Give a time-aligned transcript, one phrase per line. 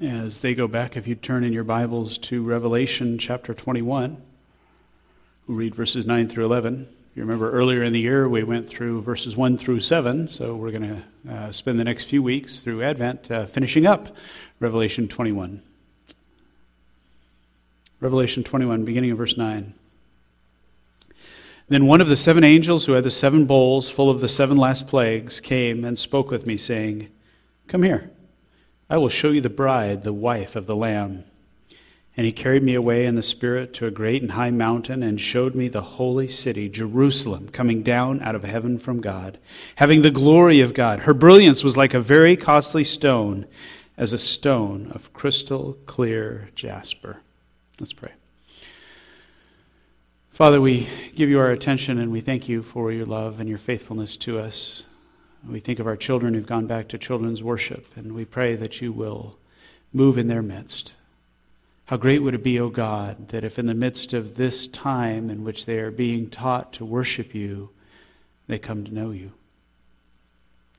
[0.00, 4.20] as they go back, if you turn in your Bibles to Revelation chapter 21,
[5.46, 6.86] we'll read verses 9 through 11.
[7.14, 10.70] You remember earlier in the year we went through verses 1 through 7, so we're
[10.70, 14.14] going to uh, spend the next few weeks through Advent uh, finishing up
[14.60, 15.62] Revelation 21.
[18.00, 19.72] Revelation 21, beginning of verse 9.
[21.68, 24.58] Then one of the seven angels who had the seven bowls full of the seven
[24.58, 27.08] last plagues came and spoke with me, saying,
[27.66, 28.10] Come here.
[28.88, 31.24] I will show you the bride, the wife of the Lamb.
[32.16, 35.20] And he carried me away in the Spirit to a great and high mountain and
[35.20, 39.38] showed me the holy city, Jerusalem, coming down out of heaven from God,
[39.74, 41.00] having the glory of God.
[41.00, 43.46] Her brilliance was like a very costly stone,
[43.98, 47.18] as a stone of crystal clear jasper.
[47.80, 48.12] Let's pray.
[50.32, 53.58] Father, we give you our attention and we thank you for your love and your
[53.58, 54.82] faithfulness to us.
[55.44, 58.80] We think of our children who've gone back to children's worship, and we pray that
[58.80, 59.38] you will
[59.92, 60.92] move in their midst.
[61.86, 65.30] How great would it be, O God, that if in the midst of this time
[65.30, 67.70] in which they are being taught to worship you,
[68.48, 69.32] they come to know you.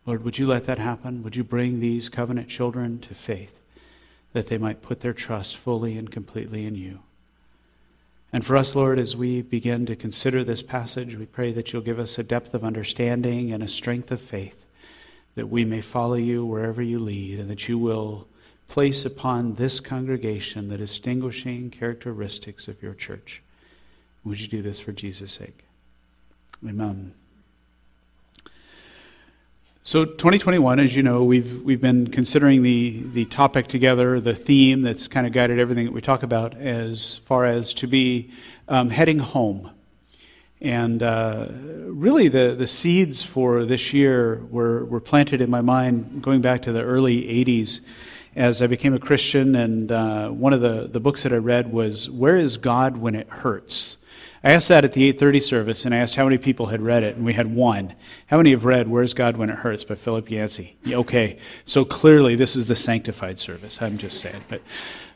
[0.06, 1.24] Lord, would you let that happen?
[1.24, 3.52] Would you bring these covenant children to faith
[4.34, 7.00] that they might put their trust fully and completely in you?
[8.34, 11.82] And for us, Lord, as we begin to consider this passage, we pray that you'll
[11.82, 14.56] give us a depth of understanding and a strength of faith
[15.38, 18.28] that we may follow you wherever you lead, and that you will
[18.68, 23.42] place upon this congregation the distinguishing characteristics of your church.
[24.24, 25.64] Would you do this for Jesus' sake?
[26.68, 27.14] Amen.
[29.88, 34.82] So 2021, as you know, we've we've been considering the the topic together, the theme
[34.82, 38.30] that's kind of guided everything that we talk about, as far as to be
[38.68, 39.72] um, heading home.
[40.60, 41.48] And uh,
[41.86, 46.64] really, the the seeds for this year were were planted in my mind going back
[46.64, 47.80] to the early '80s,
[48.36, 49.56] as I became a Christian.
[49.56, 53.16] And uh, one of the the books that I read was "Where is God When
[53.16, 53.96] It Hurts."
[54.44, 57.04] I asked that at the 8:30 service, and I asked how many people had read
[57.04, 57.94] it, and we had one.
[58.28, 60.76] How many have read "Where's God When It Hurts" by Philip Yancey?
[60.88, 63.78] Okay, so clearly this is the sanctified service.
[63.82, 64.62] I'm just saying, but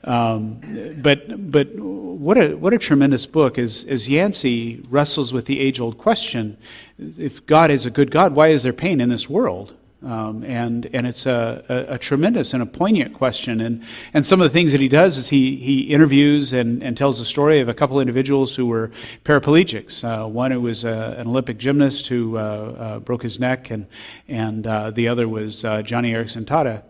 [0.04, 0.60] um,
[1.02, 3.58] but but what a what a tremendous book!
[3.60, 6.58] As as Yancey wrestles with the age-old question:
[6.98, 9.76] If God is a good God, why is there pain in this world?
[10.04, 13.62] Um, and and it's a, a, a, tremendous and a poignant question.
[13.62, 13.84] And
[14.16, 17.20] and some of the things that he does is he he interviews and, and tells
[17.20, 18.90] the story of a couple of individuals who were
[19.26, 20.04] paraplegics.
[20.04, 23.86] Uh, one who was uh, an Olympic gymnast who uh, uh broke his neck, and
[24.28, 26.82] and uh, the other was uh, Joni Eareckson Tada.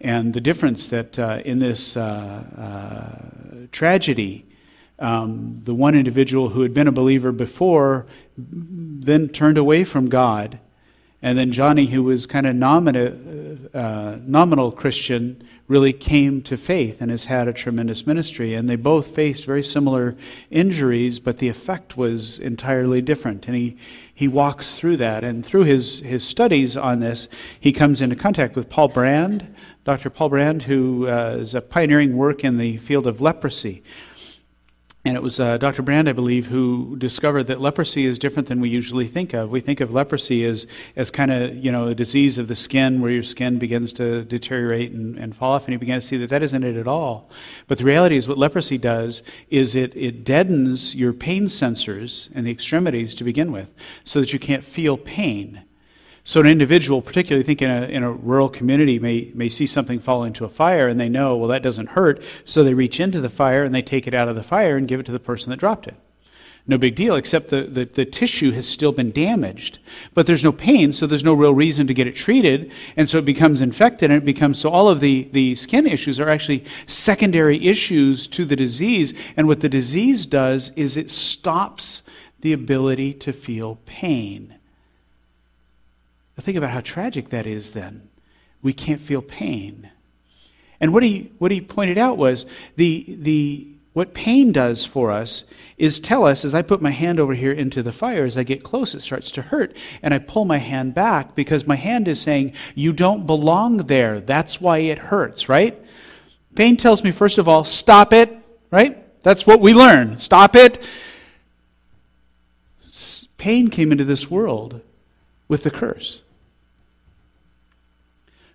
[0.00, 1.94] And the difference that in this
[3.72, 4.46] tragedy.
[5.00, 8.06] Um, the one individual who had been a believer before
[8.38, 10.60] then turned away from God
[11.24, 17.00] and then Joni, who was kind of nominal, uh, nominal Christian, really came to faith
[17.00, 18.52] and has had a tremendous ministry.
[18.52, 20.16] And they both faced very similar
[20.50, 23.46] injuries, but the effect was entirely different.
[23.46, 23.78] And he,
[24.14, 25.24] he walks through that.
[25.24, 27.26] And through his, his studies on this,
[27.58, 29.48] he comes into contact with Paul Brand,
[29.84, 30.10] Dr.
[30.10, 33.82] Paul Brand, who uh, is a pioneering work in the field of leprosy.
[35.06, 35.82] And it was uh, Dr.
[35.82, 39.50] Brand, I believe, who discovered that leprosy is different than we usually think of.
[39.50, 40.66] We think of leprosy as,
[40.96, 44.24] as kind of, you know, a disease of the skin where your skin begins to
[44.24, 46.88] deteriorate and, and fall off, and you begin to see that that isn't it at
[46.88, 47.28] all.
[47.66, 49.20] But the reality is what leprosy does
[49.50, 53.68] is it, it deadens your pain sensors in the extremities to begin with
[54.04, 55.64] so that you can't feel pain.
[56.26, 60.00] So an individual, particularly think in a, in a rural community, may, may see something
[60.00, 62.22] fall into a fire and they know, well, that doesn't hurt.
[62.46, 64.88] So they reach into the fire and they take it out of the fire and
[64.88, 65.94] give it to the person that dropped it.
[66.66, 69.80] No big deal, except the, the, the tissue has still been damaged.
[70.14, 72.72] But there's no pain, so there's no real reason to get it treated.
[72.96, 76.18] And so it becomes infected and it becomes, so all of the, the skin issues
[76.18, 79.12] are actually secondary issues to the disease.
[79.36, 82.00] And what the disease does is it stops
[82.40, 84.54] the ability to feel pain.
[86.40, 88.08] Think about how tragic that is then.
[88.62, 89.90] We can't feel pain.
[90.80, 92.44] And what he, what he pointed out was
[92.76, 95.44] the, the, what pain does for us
[95.78, 98.42] is tell us, as I put my hand over here into the fire, as I
[98.42, 99.76] get close, it starts to hurt.
[100.02, 104.20] And I pull my hand back because my hand is saying, You don't belong there.
[104.20, 105.80] That's why it hurts, right?
[106.54, 108.36] Pain tells me, first of all, stop it,
[108.70, 109.00] right?
[109.22, 110.18] That's what we learn.
[110.18, 110.82] Stop it.
[113.38, 114.80] Pain came into this world
[115.48, 116.22] with the curse.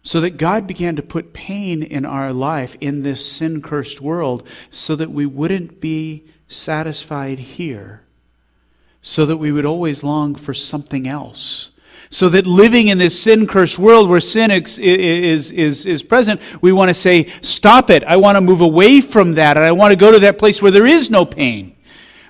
[0.01, 4.47] So that God began to put pain in our life in this sin cursed world
[4.71, 8.01] so that we wouldn't be satisfied here,
[9.01, 11.69] so that we would always long for something else,
[12.11, 16.41] So that living in this sin cursed world where sin is, is, is, is present,
[16.59, 18.03] we want to say, stop it.
[18.03, 19.57] I want to move away from that.
[19.57, 21.75] And I want to go to that place where there is no pain,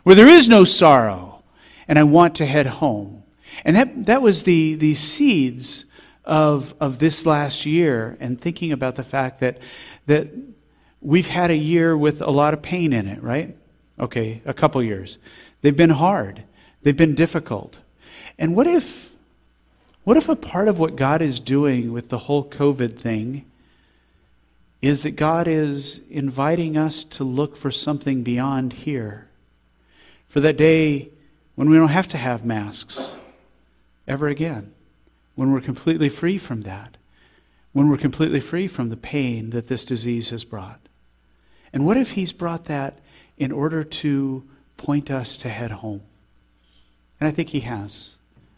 [0.03, 1.43] where there is no sorrow.
[1.87, 3.23] And I want to head home.
[3.63, 5.85] And that, that was the, the seeds
[6.25, 9.59] of, of this last year and thinking about the fact that,
[10.07, 10.27] that
[11.01, 13.55] we've had a year with a lot of pain in it, right?
[13.99, 15.17] Okay, a couple years.
[15.61, 16.43] They've been hard.
[16.83, 17.77] They've been difficult.
[18.37, 19.09] And what if
[20.05, 23.45] what if a part of what God is doing with the whole COVID thing
[24.81, 29.27] is that God is inviting us to look for something beyond here?
[30.29, 31.09] For that day
[31.55, 33.09] when we don't have to have masks
[34.07, 34.73] ever again,
[35.39, 36.97] when we're completely free from that,
[37.71, 40.81] when we're completely free from the pain that this disease has brought.
[41.71, 42.99] And what if He's brought that
[43.37, 44.43] in order to
[44.75, 46.01] point us to head home?
[47.21, 48.15] And I think He has.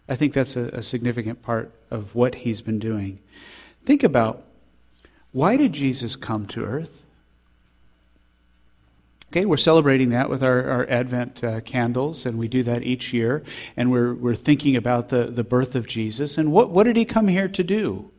[0.10, 3.20] I think that's a, a significant part of what He's been doing.
[3.86, 4.44] Think about
[5.34, 7.01] why did Jesus come to earth?
[9.32, 13.14] Okay, we're celebrating that with our, our Advent uh, candles, and we do that each
[13.14, 13.44] year.
[13.78, 16.38] And we're, we're thinking about the, the birth of Jesus.
[16.38, 18.12] And what, what did he come here to do?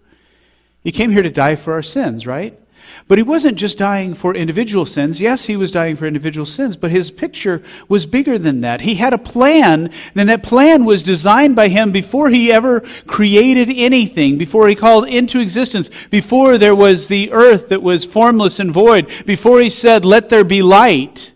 [0.83, 2.59] He came here to die for our sins, right?
[3.09, 5.21] But he wasn't just dying for individual sins.
[5.21, 8.81] Yes, he was dying for individual sins, but his picture was bigger than that.
[8.81, 13.69] He had a plan, and that plan was designed by him before he ever created
[13.71, 18.73] anything, before he called into existence, before there was the earth that was formless and
[18.73, 21.32] void, before he said, Let there be light.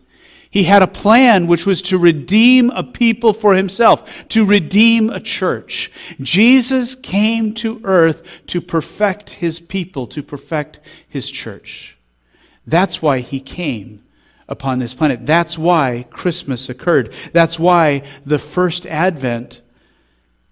[0.56, 5.20] He had a plan which was to redeem a people for himself, to redeem a
[5.20, 5.92] church.
[6.22, 10.80] Jesus came to earth to perfect his people, to perfect
[11.10, 11.98] his church.
[12.66, 14.02] That's why he came
[14.48, 15.26] upon this planet.
[15.26, 17.12] That's why Christmas occurred.
[17.34, 19.60] That's why the first advent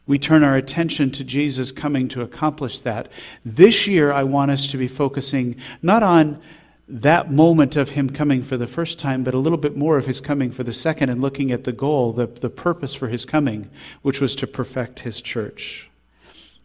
[0.07, 3.09] we turn our attention to Jesus coming to accomplish that.
[3.43, 6.43] This year, I want us to be focusing not on
[6.87, 10.07] that moment of him coming for the first time, but a little bit more of
[10.07, 13.25] his coming for the second and looking at the goal, the, the purpose for his
[13.25, 13.71] coming,
[14.03, 15.89] which was to perfect his church.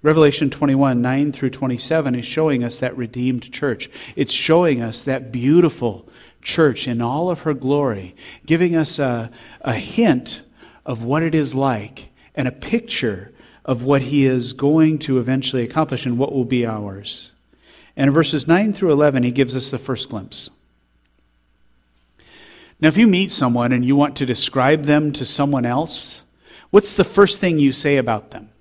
[0.02, 3.90] Revelation 21, 9 through 27 is showing us that redeemed church.
[4.16, 6.08] It's showing us that beautiful
[6.42, 9.30] church in all of her glory, giving us a,
[9.62, 10.42] a hint
[10.86, 13.34] of what it is like and a picture
[13.66, 17.32] of what he is going to eventually accomplish and what will be ours.
[18.00, 20.50] And in verses 9 through 11, he gives us the first glimpse.
[22.80, 26.22] Now, if you meet someone and you want to describe them to someone else,
[26.70, 28.52] what's the first thing you say about them?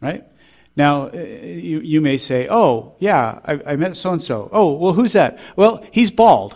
[0.00, 0.22] Right?
[0.76, 4.48] Now, uh, you, you may say, oh, yeah, I, I met so and so.
[4.52, 5.40] Oh, well, who's that?
[5.56, 6.54] Well, he's bald.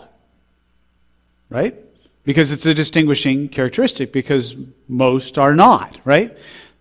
[1.49, 1.75] Right?
[2.23, 4.55] Because it's a distinguishing characteristic, because
[4.87, 6.37] most are not, right?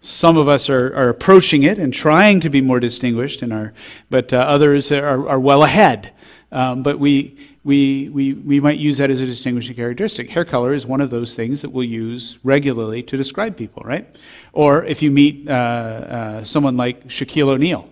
[0.06, 3.72] Some of us are, are approaching it and trying to be more distinguished, in our,
[4.08, 6.12] but uh, others are, are well ahead.
[6.52, 10.30] Um, but we, we, we, we might use that as a distinguishing characteristic.
[10.30, 14.16] Hair color is one of those things that we'll use regularly to describe people, right?
[14.52, 17.88] Or if you meet uh, uh, someone like Shaquille O'Neal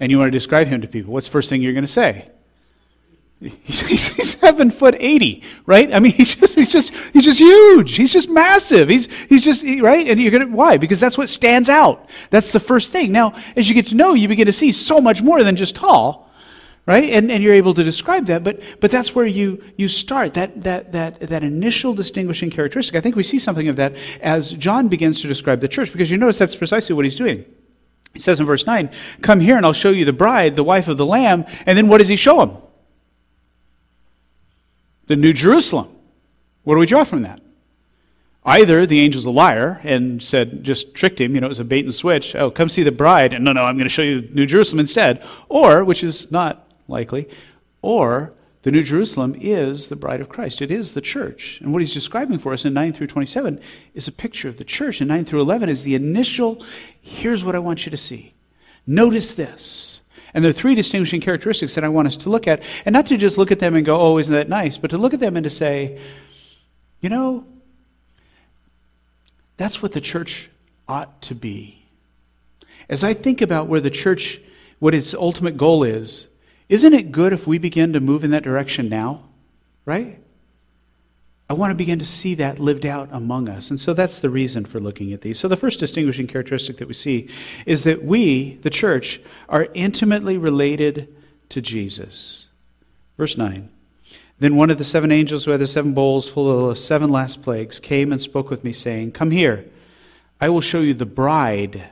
[0.00, 1.92] and you want to describe him to people, what's the first thing you're going to
[1.92, 2.30] say?
[3.64, 5.92] He's, he's seven foot eighty, right?
[5.92, 7.96] I mean, he's just he's just he's just huge.
[7.96, 8.88] He's just massive.
[8.88, 10.06] He's he's just right.
[10.06, 10.76] And you're gonna why?
[10.76, 12.08] Because that's what stands out.
[12.30, 13.10] That's the first thing.
[13.10, 15.74] Now, as you get to know, you begin to see so much more than just
[15.74, 16.30] tall,
[16.86, 17.10] right?
[17.10, 18.44] And and you're able to describe that.
[18.44, 22.94] But but that's where you you start that that that that initial distinguishing characteristic.
[22.94, 26.12] I think we see something of that as John begins to describe the church because
[26.12, 27.44] you notice that's precisely what he's doing.
[28.12, 28.90] He says in verse 9,
[29.22, 31.46] Come here and I'll show you the bride, the wife of the Lamb.
[31.64, 32.58] And then what does he show him?
[35.06, 35.88] The New Jerusalem.
[36.64, 37.40] What do we draw from that?
[38.44, 41.64] Either the angel's a liar and said, just tricked him, you know, it was a
[41.64, 42.34] bait and switch.
[42.34, 44.80] Oh, come see the bride, and no, no, I'm going to show you New Jerusalem
[44.80, 45.24] instead.
[45.48, 47.28] Or, which is not likely,
[47.82, 48.32] or
[48.62, 50.62] the New Jerusalem is the bride of Christ.
[50.62, 51.58] It is the church.
[51.60, 53.60] And what he's describing for us in 9 through 27
[53.94, 55.00] is a picture of the church.
[55.00, 56.64] And 9 through 11 is the initial,
[57.00, 58.34] here's what I want you to see.
[58.86, 59.91] Notice this.
[60.34, 62.62] And there are three distinguishing characteristics that I want us to look at.
[62.84, 64.78] And not to just look at them and go, oh, isn't that nice?
[64.78, 66.00] But to look at them and to say,
[67.00, 67.44] you know,
[69.56, 70.48] that's what the church
[70.88, 71.84] ought to be.
[72.88, 74.40] As I think about where the church,
[74.78, 76.26] what its ultimate goal is,
[76.68, 79.24] isn't it good if we begin to move in that direction now?
[79.84, 80.18] Right?
[81.52, 83.68] I want to begin to see that lived out among us.
[83.68, 85.38] And so that's the reason for looking at these.
[85.38, 87.28] So the first distinguishing characteristic that we see
[87.66, 91.14] is that we, the church, are intimately related
[91.50, 92.46] to Jesus.
[93.18, 93.68] Verse 9.
[94.38, 97.10] Then one of the seven angels who had the seven bowls full of the seven
[97.10, 99.66] last plagues came and spoke with me, saying, Come here.
[100.40, 101.86] I will show you the bride,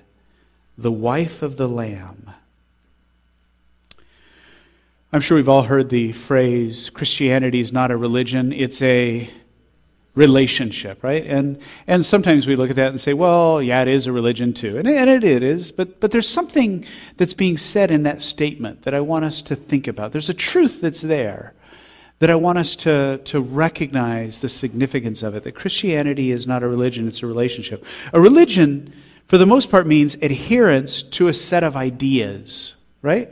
[0.78, 2.30] the wife of the Lamb.
[5.12, 9.30] I'm sure we've all heard the phrase Christianity is not a religion, it's a
[10.14, 11.24] relationship, right?
[11.24, 14.52] And and sometimes we look at that and say, well, yeah, it is a religion
[14.52, 14.78] too.
[14.78, 16.84] And, and it, it is, but but there's something
[17.16, 20.12] that's being said in that statement that I want us to think about.
[20.12, 21.54] There's a truth that's there
[22.20, 25.44] that I want us to, to recognize the significance of it.
[25.44, 27.84] That Christianity is not a religion, it's a relationship.
[28.12, 28.94] A religion,
[29.26, 33.30] for the most part, means adherence to a set of ideas, right?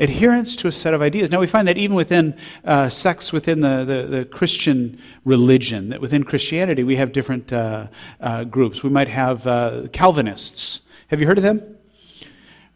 [0.00, 1.30] Adherence to a set of ideas.
[1.30, 6.00] Now, we find that even within uh, sects within the, the, the, Christian religion, that
[6.00, 7.86] within Christianity, we have different uh,
[8.20, 8.82] uh, groups.
[8.82, 10.80] We might have uh, Calvinists.
[11.08, 11.76] Have you heard of them?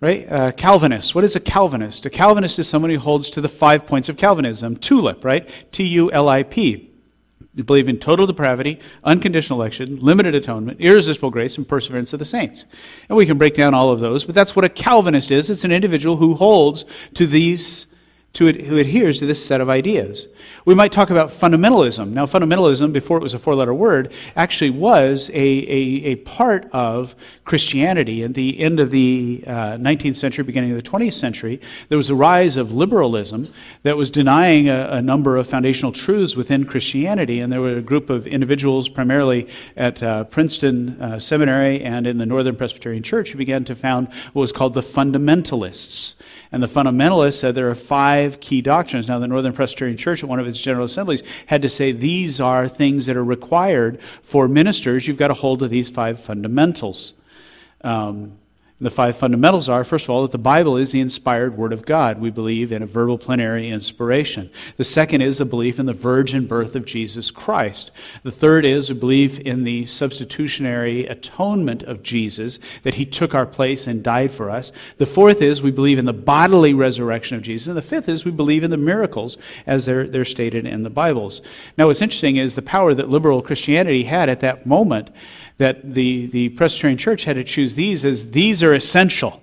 [0.00, 0.30] right?
[0.30, 1.14] Uh, Calvinist.
[1.14, 2.04] What is a Calvinist?
[2.04, 4.76] A Calvinist is someone who holds to the five points of Calvinism.
[4.76, 5.48] TULIP, right?
[5.72, 6.93] T U L I P.
[7.54, 12.24] You believe in total depravity, unconditional election, limited atonement, irresistible grace, and perseverance of the
[12.24, 12.64] saints.
[13.08, 15.50] And we can break down all of those, but that's what a Calvinist is.
[15.50, 16.84] It's an individual who holds
[17.14, 17.86] to these
[18.34, 20.26] to who adheres to this set of ideas.
[20.66, 22.12] We might talk about fundamentalism.
[22.12, 26.70] Now, fundamentalism, before it was a four letter word, actually was a, a, a, part
[26.72, 28.24] of Christianity.
[28.24, 32.08] At the end of the uh, 19th century, beginning of the 20th century, there was
[32.08, 33.52] a rise of liberalism
[33.82, 37.40] that was denying a, a number of foundational truths within Christianity.
[37.40, 42.16] And there were a group of individuals, primarily at uh, Princeton uh, Seminary and in
[42.16, 46.14] the Northern Presbyterian Church, who began to found what was called the fundamentalists.
[46.52, 49.08] And the fundamentalists said there are five key doctrines.
[49.08, 52.40] Now, the Northern Presbyterian Church, at one of its General Assemblies, had to say these
[52.40, 55.06] are things that are required for ministers.
[55.06, 57.12] You've got to hold to these five fundamentals.
[57.82, 58.38] Um,
[58.80, 61.86] the five fundamentals are first of all, that the Bible is the inspired Word of
[61.86, 62.20] God.
[62.20, 64.50] We believe in a verbal plenary inspiration.
[64.78, 67.92] The second is the belief in the virgin birth of Jesus Christ.
[68.24, 73.46] The third is a belief in the substitutionary atonement of Jesus, that he took our
[73.46, 74.72] place and died for us.
[74.98, 77.68] The fourth is we believe in the bodily resurrection of Jesus.
[77.68, 80.90] And the fifth is we believe in the miracles as they're, they're stated in the
[80.90, 81.42] Bibles.
[81.78, 85.10] Now, what's interesting is the power that liberal Christianity had at that moment
[85.58, 89.40] that the, the Presbyterian Church had to choose these as these are essential.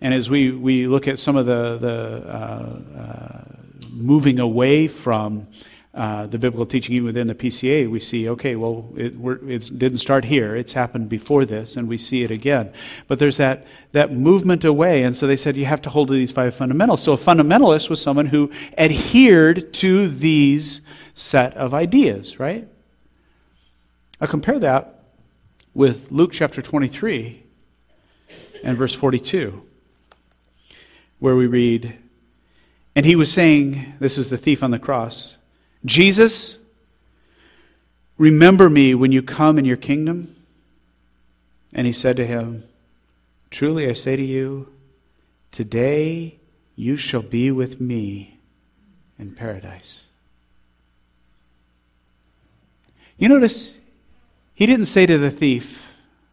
[0.00, 3.44] And as we, we look at some of the, the uh, uh,
[3.90, 5.46] moving away from
[5.94, 9.14] uh, the biblical teaching even within the PCA, we see, okay, well, it,
[9.48, 10.56] it, didn't start here.
[10.56, 12.72] It's happened before this, and we see it again.
[13.08, 16.14] But there's that, that movement away, and so they said you have to hold to
[16.14, 17.02] these five fundamentals.
[17.02, 20.80] So a fundamentalist was someone who adhered to these
[21.14, 22.66] set of ideas, right?
[24.20, 25.01] Now compare that
[25.74, 27.42] with Luke chapter 23
[28.62, 29.62] and verse 42,
[31.18, 31.96] where we read,
[32.94, 35.34] And he was saying, This is the thief on the cross,
[35.84, 36.56] Jesus,
[38.18, 40.36] remember me when you come in your kingdom.
[41.72, 42.64] And he said to him,
[43.50, 44.68] Truly I say to you,
[45.50, 46.38] today
[46.76, 48.38] you shall be with me
[49.18, 50.02] in paradise.
[53.16, 53.72] You notice
[54.62, 55.82] he didn't say to the thief,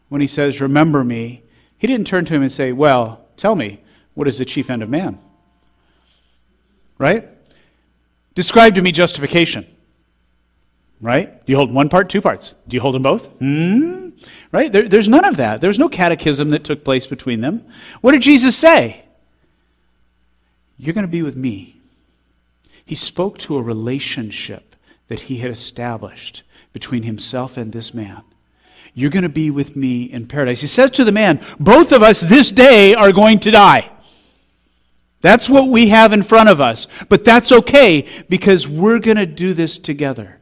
[0.09, 1.41] when he says, Remember me,
[1.79, 3.81] he didn't turn to him and say, Well, tell me,
[4.13, 5.17] what is the chief end of man?
[6.99, 7.27] Right?
[8.35, 9.65] Describe to me justification.
[11.01, 11.43] Right?
[11.43, 12.53] Do you hold one part, two parts?
[12.67, 13.25] Do you hold them both?
[13.39, 14.09] Hmm?
[14.51, 14.71] Right?
[14.71, 15.59] There, there's none of that.
[15.59, 17.65] There's no catechism that took place between them.
[18.01, 19.05] What did Jesus say?
[20.77, 21.81] You're going to be with me.
[22.85, 24.75] He spoke to a relationship
[25.07, 28.21] that he had established between himself and this man.
[28.93, 30.61] You're going to be with me in paradise.
[30.61, 33.89] He says to the man, Both of us this day are going to die.
[35.21, 36.87] That's what we have in front of us.
[37.09, 40.39] But that's okay because we're going to do this together.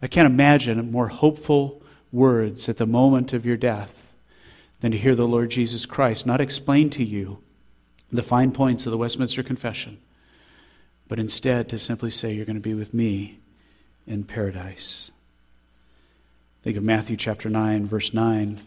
[0.00, 3.90] I can't imagine more hopeful words at the moment of your death
[4.80, 7.38] than to hear the Lord Jesus Christ not explain to you
[8.10, 9.98] the fine points of the Westminster Confession,
[11.08, 13.38] but instead to simply say, You're going to be with me
[14.06, 15.10] in paradise.
[16.62, 18.60] Think of Matthew chapter 9, verse 9,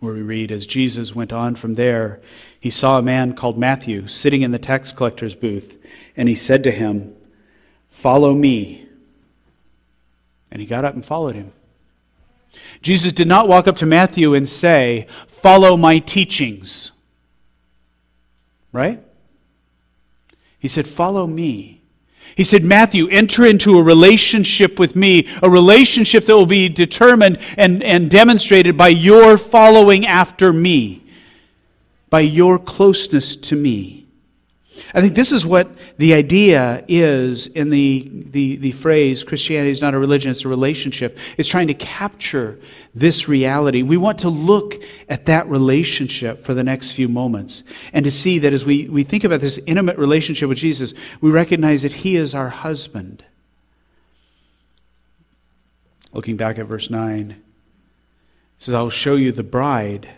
[0.00, 2.20] where we read As Jesus went on from there,
[2.60, 5.78] he saw a man called Matthew sitting in the tax collector's booth,
[6.16, 7.14] and he said to him,
[7.90, 8.86] Follow me.
[10.50, 11.52] And he got up and followed him.
[12.82, 15.06] Jesus did not walk up to Matthew and say,
[15.40, 16.90] Follow my teachings.
[18.72, 19.02] Right?
[20.58, 21.81] He said, Follow me.
[22.36, 27.38] He said, Matthew, enter into a relationship with me, a relationship that will be determined
[27.56, 31.04] and, and demonstrated by your following after me,
[32.08, 34.01] by your closeness to me.
[34.94, 39.80] I think this is what the idea is in the, the, the phrase Christianity is
[39.80, 41.18] not a religion, it's a relationship.
[41.38, 42.58] It's trying to capture
[42.94, 43.82] this reality.
[43.82, 44.74] We want to look
[45.08, 47.62] at that relationship for the next few moments
[47.92, 51.30] and to see that as we, we think about this intimate relationship with Jesus, we
[51.30, 53.24] recognize that He is our husband.
[56.12, 57.36] Looking back at verse 9, it
[58.58, 60.08] says, I'll show you the bride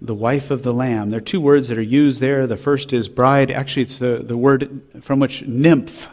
[0.00, 1.10] the wife of the Lamb.
[1.10, 2.46] There are two words that are used there.
[2.46, 3.50] The first is bride.
[3.50, 6.08] Actually, it's the, the word from which nymph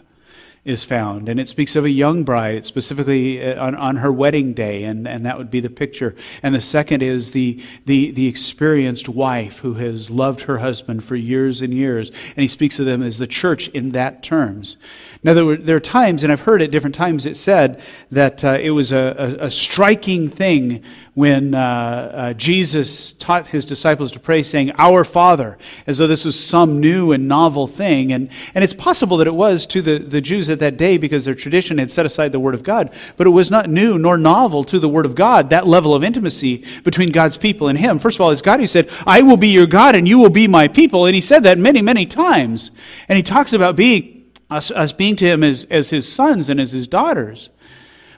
[0.65, 1.30] is found.
[1.30, 5.08] And it speaks of a young bride, specifically uh, on, on her wedding day, and,
[5.08, 6.15] and that would be the picture.
[6.42, 11.15] And the second is the, the, the experienced wife who has loved her husband for
[11.15, 12.10] years and years.
[12.10, 14.77] And he speaks of them as the church in that terms.
[15.24, 18.44] Now, there, were, there are times, and I've heard at different times it said that
[18.44, 20.84] uh, it was a, a, a, striking thing
[21.15, 25.57] when uh, uh, Jesus taught his disciples to pray, saying, Our Father,
[25.88, 28.12] as though this was some new and novel thing.
[28.12, 31.24] And, and it's possible that it was to the, the Jews at that day because
[31.24, 34.17] their tradition had set aside the Word of God, but it was not new nor
[34.17, 37.98] novel to the Word of God, that level of intimacy between God's people and Him.
[37.98, 40.29] First of all, it's God who said, I will be your God and you will
[40.29, 41.05] be my people.
[41.05, 42.72] And He said that many, many times.
[43.07, 44.15] And He talks about being
[44.50, 47.50] us, us being to him as, as his sons and as his daughters.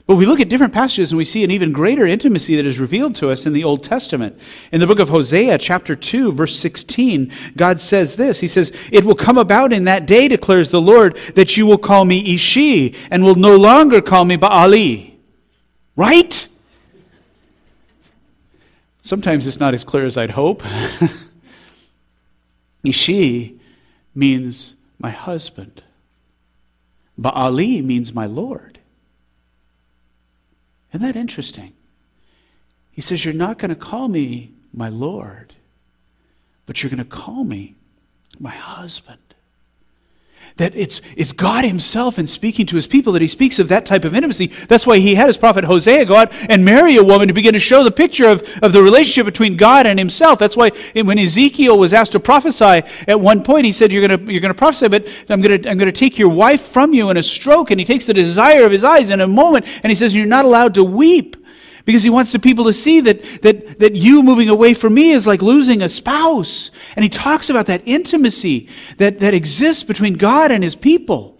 [0.08, 2.78] But we look at different passages and we see an even greater intimacy that is
[2.78, 4.38] revealed to us in the Old Testament.
[4.72, 9.04] In the book of Hosea, chapter 2, verse 16, God says this He says, It
[9.04, 12.96] will come about in that day, declares the Lord, that you will call me Ishi
[13.10, 15.12] and will no longer call me Baali.
[15.94, 16.48] Right?
[19.02, 20.62] Sometimes it's not as clear as I'd hope.
[22.82, 23.60] Ishi
[24.14, 25.82] means my husband.
[27.20, 28.77] Baali means my Lord.
[30.98, 31.74] Isn't that interesting?
[32.90, 35.54] He says, You're not going to call me my Lord,
[36.66, 37.76] but you're going to call me
[38.40, 39.20] my husband
[40.58, 43.86] that it's, it's God Himself in speaking to His people that He speaks of that
[43.86, 44.52] type of intimacy.
[44.68, 47.54] That's why He had His prophet Hosea go out and marry a woman to begin
[47.54, 50.38] to show the picture of, of the relationship between God and Himself.
[50.38, 54.28] That's why when Ezekiel was asked to prophesy at one point, he said, You're going
[54.28, 57.16] you're to prophesy, but I'm going to I'm to take your wife from you in
[57.16, 57.70] a stroke.
[57.70, 60.26] And He takes the desire of His eyes in a moment, and He says, You're
[60.26, 61.36] not allowed to weep
[61.88, 65.12] because he wants the people to see that, that, that you moving away from me
[65.12, 66.70] is like losing a spouse.
[66.94, 71.38] And he talks about that intimacy that, that exists between God and his people.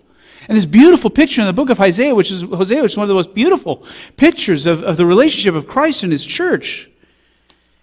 [0.49, 3.05] And this beautiful picture in the book of Hosea, which is Hosea, which is one
[3.05, 3.85] of the most beautiful
[4.17, 6.89] pictures of, of the relationship of Christ and his church.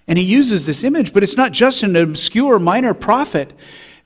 [0.08, 3.54] And he uses this image, but it's not just an obscure minor prophet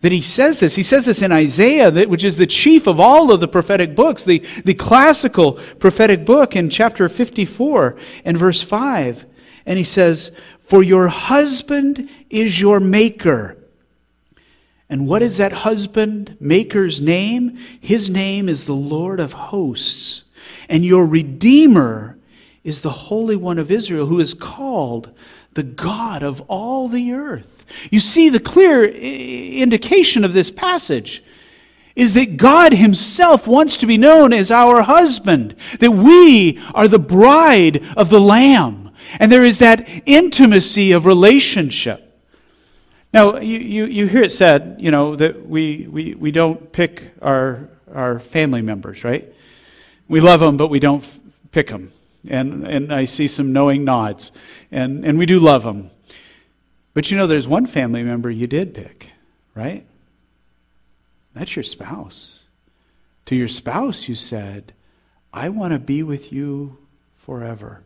[0.02, 0.76] that he says this.
[0.76, 4.24] He says this in Isaiah, which is the chief of all of the prophetic books,
[4.24, 9.26] the, the classical prophetic book in chapter 54 and verse 5.
[9.66, 10.32] And he says,
[10.64, 13.58] For your husband is your maker.
[14.90, 17.58] And what is that husband maker's name?
[17.82, 20.24] His name is the Lord of hosts.
[20.70, 22.18] And your Redeemer
[22.64, 25.12] is the Holy One of Israel, who is called
[25.54, 27.59] the God of all the earth.
[27.90, 31.24] You see, the clear uh, indication of this passage
[31.96, 37.00] is that God Himself wants to be known as our husband, that we are the
[37.00, 42.06] bride of the Lamb, and there is that intimacy of relationship.
[43.14, 47.12] Now, you, you, you hear it said, you know, that we, we, we don't pick
[47.22, 49.34] our, our family members, right?
[50.08, 51.04] We love them, but we don't
[51.52, 51.92] pick them.
[52.28, 54.32] And, and I see some knowing nods.
[54.72, 55.90] And, and we do love them.
[56.94, 59.08] But you know, there's one family member you did pick,
[59.56, 59.86] right?
[61.34, 62.40] That's your spouse.
[63.28, 64.74] To your spouse, you said,
[65.32, 66.78] I want to be with you
[67.18, 67.84] forever.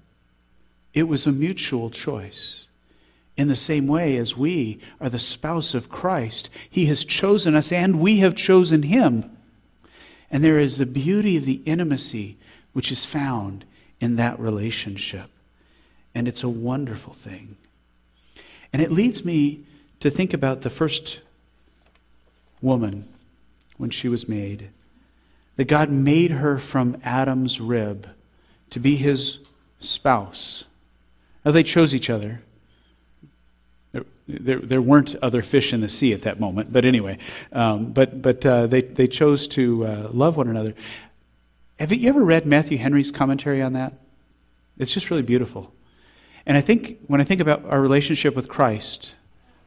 [0.94, 2.66] It was a mutual choice.
[3.36, 7.72] In the same way as we are the spouse of Christ, He has chosen us
[7.72, 9.36] and we have chosen Him.
[10.32, 12.38] And there is the beauty of the intimacy
[12.74, 13.66] which is found
[14.00, 15.30] in that relationship.
[16.16, 17.58] And it's a wonderful thing.
[18.74, 19.64] And it leads me
[20.00, 21.20] to think about the first
[22.62, 23.08] woman
[23.78, 24.70] when she was made.
[25.56, 28.08] That God made her from Adam's rib
[28.72, 29.38] to be his
[29.80, 30.64] spouse.
[31.46, 32.42] Now, they chose each other.
[34.28, 37.18] There, there, weren't other fish in the sea at that moment, but anyway,
[37.52, 40.74] um, but, but uh, they, they chose to uh, love one another.
[41.78, 43.94] Have you ever read Matthew Henry's commentary on that?
[44.78, 45.74] It's just really beautiful.
[46.46, 49.14] And I think when I think about our relationship with Christ,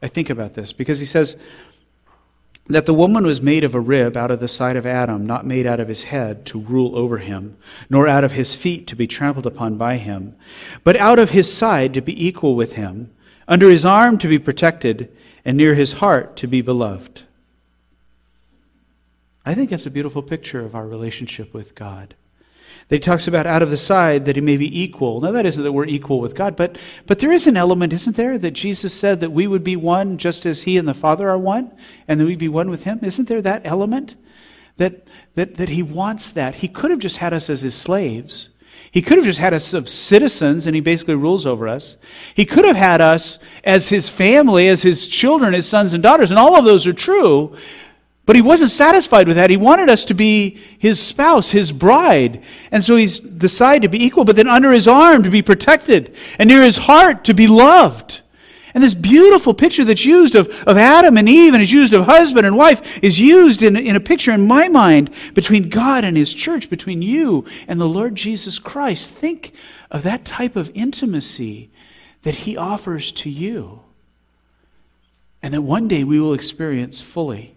[0.01, 1.35] I think about this because he says
[2.67, 5.45] that the woman was made of a rib out of the side of Adam, not
[5.45, 7.57] made out of his head to rule over him,
[7.89, 10.35] nor out of his feet to be trampled upon by him,
[10.83, 13.09] but out of his side to be equal with him,
[13.47, 15.09] under his arm to be protected,
[15.45, 17.21] and near his heart to be beloved.
[19.45, 22.15] I think that's a beautiful picture of our relationship with God.
[22.89, 25.19] That he talks about out of the side that he may be equal.
[25.21, 28.15] Now, that isn't that we're equal with God, but, but there is an element, isn't
[28.15, 31.29] there, that Jesus said that we would be one just as he and the Father
[31.29, 31.71] are one,
[32.07, 32.99] and that we'd be one with him?
[33.03, 34.15] Isn't there that element?
[34.77, 36.55] That, that, that he wants that.
[36.55, 38.49] He could have just had us as his slaves.
[38.91, 41.97] He could have just had us as citizens and he basically rules over us.
[42.35, 46.31] He could have had us as his family, as his children, his sons and daughters,
[46.31, 47.55] and all of those are true.
[48.27, 49.49] But he wasn't satisfied with that.
[49.49, 52.43] He wanted us to be his spouse, his bride.
[52.71, 56.13] And so he's decided to be equal, but then under his arm to be protected,
[56.37, 58.19] and near his heart to be loved.
[58.73, 62.05] And this beautiful picture that's used of, of Adam and Eve and is used of
[62.05, 66.17] husband and wife is used in, in a picture in my mind between God and
[66.17, 69.13] his church, between you and the Lord Jesus Christ.
[69.13, 69.53] Think
[69.89, 71.69] of that type of intimacy
[72.23, 73.79] that he offers to you.
[75.41, 77.56] And that one day we will experience fully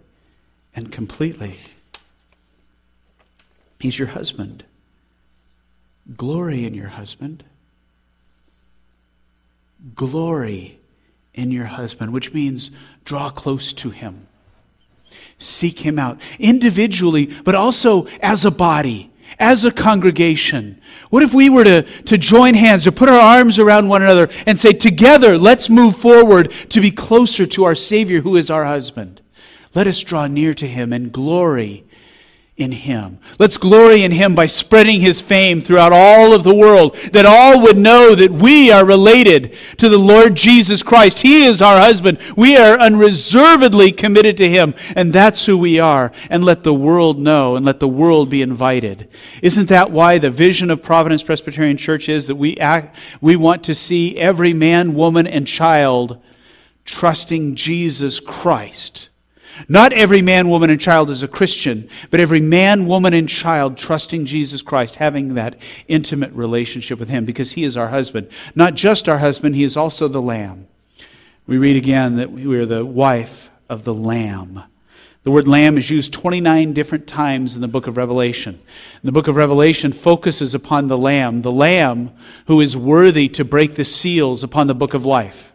[0.74, 1.56] and completely.
[3.78, 4.64] He's your husband.
[6.16, 7.42] Glory in your husband.
[9.94, 10.78] Glory
[11.34, 12.70] in your husband, which means
[13.04, 14.26] draw close to him.
[15.38, 20.80] Seek him out individually, but also as a body, as a congregation.
[21.08, 24.28] What if we were to, to join hands, to put our arms around one another
[24.46, 28.64] and say, Together, let's move forward to be closer to our Savior who is our
[28.64, 29.22] husband?
[29.74, 31.84] Let us draw near to him and glory
[32.60, 33.18] in him.
[33.38, 37.62] Let's glory in him by spreading his fame throughout all of the world, that all
[37.62, 41.20] would know that we are related to the Lord Jesus Christ.
[41.20, 42.18] He is our husband.
[42.36, 46.12] We are unreservedly committed to him, and that's who we are.
[46.28, 49.08] And let the world know, and let the world be invited.
[49.42, 53.64] Isn't that why the vision of Providence Presbyterian Church is that we act, we want
[53.64, 56.20] to see every man, woman, and child
[56.84, 59.09] trusting Jesus Christ?
[59.68, 63.76] Not every man, woman, and child is a Christian, but every man, woman, and child
[63.76, 65.58] trusting Jesus Christ, having that
[65.88, 68.28] intimate relationship with Him because He is our husband.
[68.54, 70.66] Not just our husband, He is also the Lamb.
[71.46, 74.62] We read again that we are the wife of the Lamb.
[75.22, 78.54] The word lamb is used 29 different times in the book of Revelation.
[78.54, 82.12] And the book of Revelation focuses upon the lamb, the lamb
[82.46, 85.52] who is worthy to break the seals upon the book of life.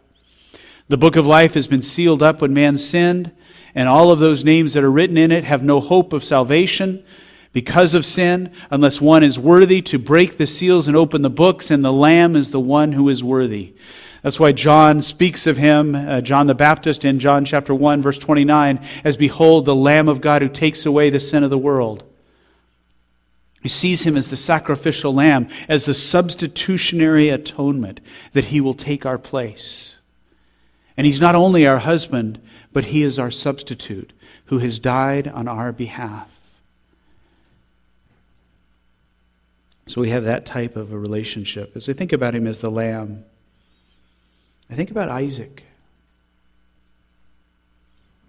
[0.88, 3.32] The book of life has been sealed up when man sinned
[3.76, 7.04] and all of those names that are written in it have no hope of salvation
[7.52, 11.70] because of sin, unless one is worthy to break the seals and open the books,
[11.70, 13.74] and the Lamb is the one who is worthy.
[14.22, 18.18] That's why John speaks of him, uh, John the Baptist, in John chapter 1, verse
[18.18, 22.02] 29, as Behold, the Lamb of God who takes away the sin of the world.
[23.62, 28.00] He sees him as the sacrificial lamb, as the substitutionary atonement,
[28.32, 29.94] that he will take our place.
[30.96, 32.40] And he's not only our husband,
[32.76, 34.12] but he is our substitute
[34.44, 36.28] who has died on our behalf.
[39.86, 41.74] So we have that type of a relationship.
[41.74, 43.24] As I think about him as the lamb,
[44.68, 45.62] I think about Isaac.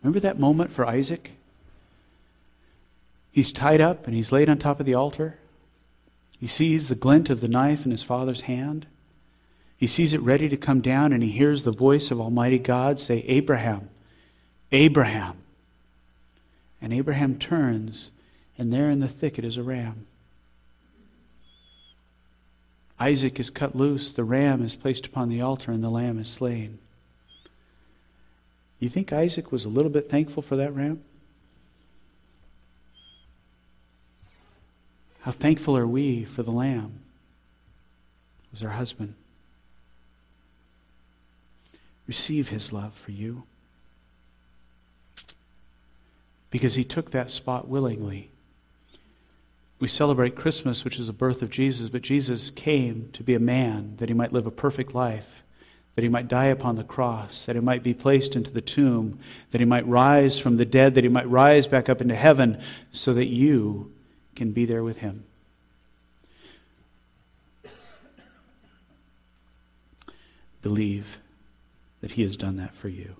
[0.01, 1.31] Remember that moment for Isaac?
[3.33, 5.37] He's tied up and he's laid on top of the altar.
[6.39, 8.85] He sees the glint of the knife in his father's hand.
[9.75, 13.01] He sees it ready to come down, and he hears the voice of Almighty God
[13.01, 13.89] say, Abraham,
[14.71, 15.37] Abraham.
[16.81, 18.11] And Abraham turns,
[18.57, 20.05] and there in the thicket is a ram.
[22.99, 26.29] Isaac is cut loose, the ram is placed upon the altar, and the lamb is
[26.29, 26.79] slain.
[28.79, 31.03] You think Isaac was a little bit thankful for that ram?
[35.21, 36.99] How thankful are we for the lamb?
[38.45, 39.15] It was our husband.
[42.07, 43.43] Receive his love for you
[46.49, 48.29] because he took that spot willingly.
[49.79, 53.39] We celebrate Christmas, which is the birth of Jesus, but Jesus came to be a
[53.39, 55.27] man that he might live a perfect life,
[55.95, 59.19] that he might die upon the cross, that he might be placed into the tomb,
[59.51, 62.61] that he might rise from the dead, that he might rise back up into heaven,
[62.91, 63.91] so that you
[64.35, 65.23] can be there with him.
[70.63, 71.17] Believe
[72.01, 73.15] that he has done that for you.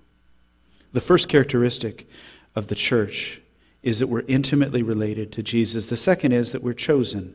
[0.92, 2.06] The first characteristic
[2.54, 3.40] of the church
[3.82, 5.86] is that we're intimately related to Jesus.
[5.86, 7.34] The second is that we're chosen.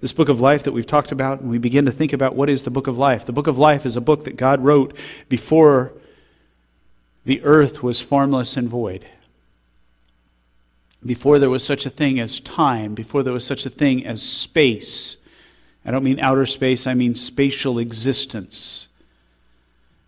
[0.00, 2.50] This book of life that we've talked about, and we begin to think about what
[2.50, 3.26] is the book of life.
[3.26, 4.96] The book of life is a book that God wrote
[5.28, 5.92] before
[7.24, 9.06] the earth was formless and void.
[11.04, 14.22] Before there was such a thing as time, before there was such a thing as
[14.22, 15.16] space.
[15.84, 18.88] I don't mean outer space, I mean spatial existence.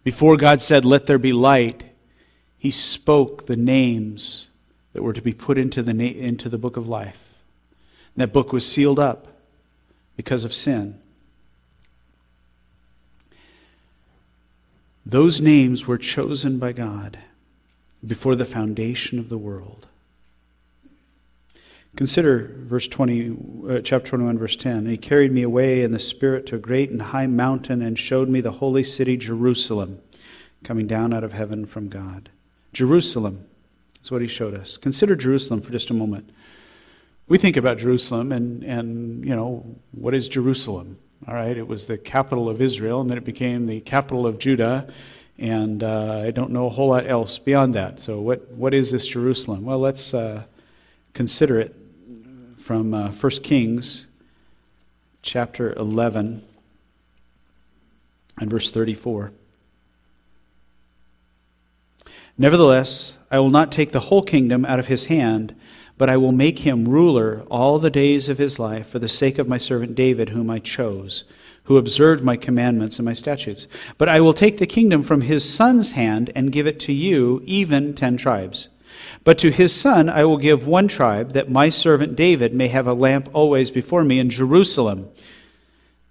[0.05, 1.83] Before God said, Let there be light,
[2.65, 4.47] he spoke the names
[4.95, 7.19] that were to be put into the, into the book of life.
[8.15, 9.27] And that book was sealed up
[10.17, 10.99] because of sin.
[15.05, 17.19] Those names were chosen by God
[18.07, 19.87] before the foundation of the world.
[21.97, 23.37] Consider verse 20,
[23.69, 24.87] uh, chapter 21, verse 10.
[24.87, 28.31] He carried me away in the Spirit to a great and high mountain and showed
[28.31, 29.99] me the holy city, Jerusalem,
[30.65, 32.31] coming down out of heaven from God.
[32.75, 33.47] Jerusalem
[34.03, 34.77] is what he showed us.
[34.77, 36.29] Consider Jerusalem for just a moment.
[37.29, 40.99] We think about Jerusalem and, and, you know, what is Jerusalem?
[41.27, 44.39] All right, it was the capital of Israel, and then it became the capital of
[44.39, 44.93] Judah,
[45.39, 48.01] and uh, I don't know a whole lot else beyond that.
[48.01, 49.65] So, what, what is this Jerusalem?
[49.65, 50.43] Well, let's uh,
[51.15, 51.75] consider it
[52.59, 54.05] from uh, 1 Kings
[55.23, 56.45] chapter 11
[58.41, 59.33] and verse 34.
[62.37, 65.55] Nevertheless, I will not take the whole kingdom out of his hand,
[65.97, 69.39] but I will make him ruler all the days of his life for the sake
[69.39, 71.23] of my servant David, whom I chose,
[71.65, 73.69] who observed my commandments and my statutes.
[73.99, 77.41] But I will take the kingdom from his son's hand and give it to you,
[77.47, 78.69] even ten tribes.
[79.23, 82.89] But to his son I will give one tribe, that my servant David may have
[82.89, 85.09] a lamp always before me in Jerusalem,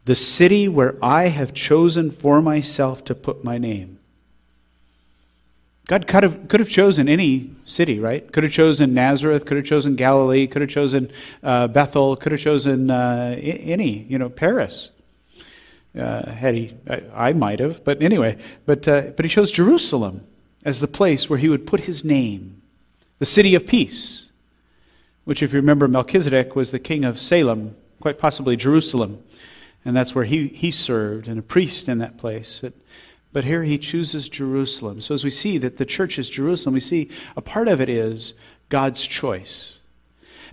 [0.05, 3.99] the city where I have chosen for myself to put my name.
[5.85, 8.29] God could have, could have chosen any city, right?
[8.31, 11.11] Could have chosen Nazareth, could have chosen Galilee, could have chosen
[11.43, 14.89] uh, Bethel, could have chosen uh, any, you know, Paris.
[15.97, 20.25] Uh, had he, I, I, might have, but anyway, but, uh, but he chose Jerusalem
[20.65, 22.63] as the place where he would put his name,
[23.19, 24.23] the city of peace,
[25.25, 29.21] which, if you remember, Melchizedek was the king of Salem, quite possibly Jerusalem,
[29.85, 32.63] and that's where he, he served, and a priest in that place.
[33.33, 35.01] But here he chooses Jerusalem.
[35.01, 37.89] So as we see that the church is Jerusalem, we see a part of it
[37.89, 38.33] is
[38.69, 39.79] God's choice.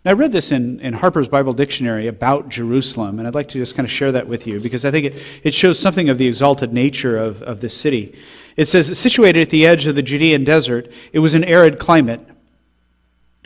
[0.05, 3.59] Now, I read this in, in Harper's Bible Dictionary about Jerusalem, and I'd like to
[3.59, 6.17] just kind of share that with you because I think it, it shows something of
[6.17, 8.19] the exalted nature of, of this city.
[8.57, 12.27] It says, situated at the edge of the Judean desert, it was an arid climate.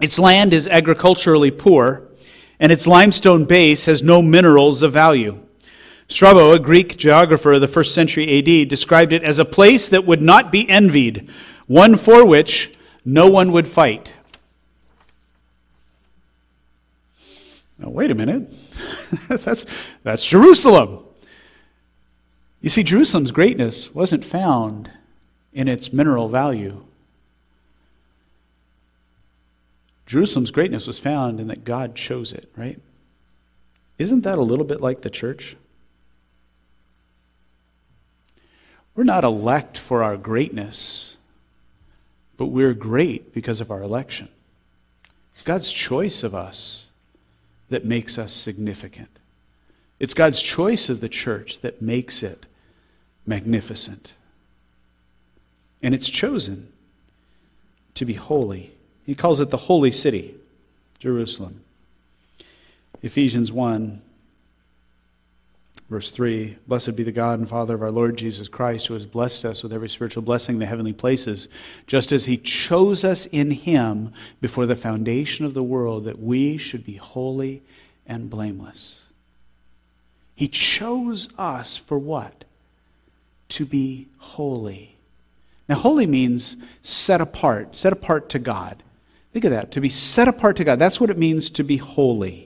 [0.00, 2.08] Its land is agriculturally poor,
[2.60, 5.40] and its limestone base has no minerals of value.
[6.08, 10.06] Strabo, a Greek geographer of the first century AD, described it as a place that
[10.06, 11.30] would not be envied,
[11.66, 12.72] one for which
[13.04, 14.10] no one would fight.
[17.78, 18.48] Now, wait a minute.
[19.28, 19.66] that's,
[20.02, 21.00] that's Jerusalem.
[22.60, 24.90] You see, Jerusalem's greatness wasn't found
[25.52, 26.82] in its mineral value.
[30.06, 32.80] Jerusalem's greatness was found in that God chose it, right?
[33.98, 35.56] Isn't that a little bit like the church?
[38.94, 41.16] We're not elect for our greatness,
[42.36, 44.28] but we're great because of our election.
[45.34, 46.84] It's God's choice of us
[47.70, 49.08] that makes us significant.
[49.98, 52.46] It's God's choice of the church that makes it
[53.26, 54.12] magnificent.
[55.82, 56.72] And it's chosen
[57.94, 58.72] to be holy.
[59.06, 60.34] He calls it the holy city,
[61.00, 61.62] Jerusalem.
[63.02, 64.00] Ephesians 1
[65.94, 69.06] Verse 3 Blessed be the God and Father of our Lord Jesus Christ, who has
[69.06, 71.46] blessed us with every spiritual blessing in the heavenly places,
[71.86, 76.56] just as he chose us in him before the foundation of the world, that we
[76.56, 77.62] should be holy
[78.08, 79.02] and blameless.
[80.34, 82.42] He chose us for what?
[83.50, 84.96] To be holy.
[85.68, 88.82] Now, holy means set apart, set apart to God.
[89.32, 90.80] Think of that, to be set apart to God.
[90.80, 92.43] That's what it means to be holy.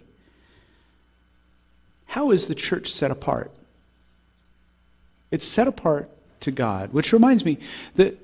[2.19, 3.53] How is the church set apart?
[5.31, 7.59] It's set apart to God, which reminds me
[7.95, 8.19] that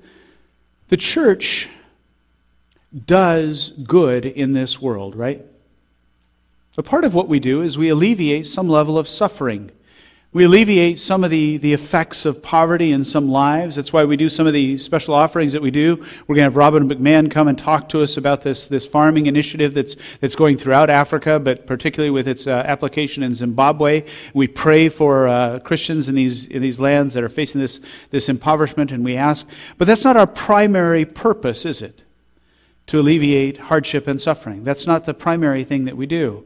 [0.89, 1.69] the church
[3.05, 5.45] does good in this world, right?
[6.77, 9.71] A part of what we do is we alleviate some level of suffering
[10.35, 13.77] we alleviate some of the, the effects of poverty in some lives.
[13.77, 15.95] That's why we do some of the special offerings that we do.
[16.27, 19.27] We're going to have Robin McMahon come and talk to us about this, this farming
[19.27, 24.05] initiative that's, that's going throughout Africa, but particularly with its uh, application in Zimbabwe.
[24.33, 28.27] We pray for uh, Christians in these, in these lands that are facing this, this
[28.27, 29.47] impoverishment, and we ask.
[29.77, 32.01] But that's not our primary purpose, is it?
[32.87, 34.65] To alleviate hardship and suffering.
[34.65, 36.43] That's not the primary thing that we do.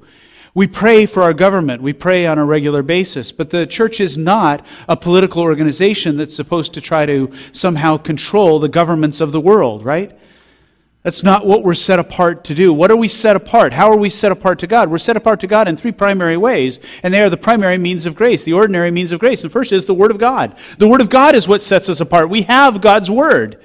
[0.55, 1.81] We pray for our government.
[1.81, 3.31] We pray on a regular basis.
[3.31, 8.59] But the church is not a political organization that's supposed to try to somehow control
[8.59, 10.17] the governments of the world, right?
[11.03, 12.73] That's not what we're set apart to do.
[12.73, 13.71] What are we set apart?
[13.71, 14.91] How are we set apart to God?
[14.91, 18.05] We're set apart to God in three primary ways, and they are the primary means
[18.05, 19.41] of grace, the ordinary means of grace.
[19.41, 20.57] The first is the Word of God.
[20.77, 22.29] The Word of God is what sets us apart.
[22.29, 23.61] We have God's Word.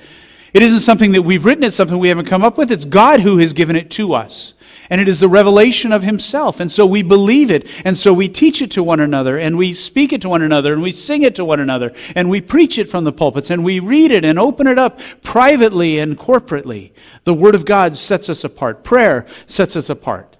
[0.53, 2.71] It isn't something that we've written, it's something we haven't come up with.
[2.71, 4.55] It's God who has given it to us.
[4.91, 6.61] And it is the revelation of Himself.
[6.61, 7.67] And so we believe it.
[7.85, 9.39] And so we teach it to one another.
[9.39, 10.73] And we speak it to one another.
[10.73, 11.93] And we sing it to one another.
[12.15, 13.51] And we preach it from the pulpits.
[13.51, 16.93] And we read it and open it up privately and corporately.
[17.25, 18.85] The Word of God sets us apart.
[18.85, 20.37] Prayer sets us apart.